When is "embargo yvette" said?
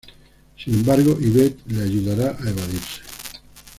0.73-1.59